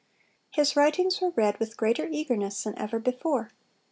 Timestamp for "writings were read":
0.75-1.59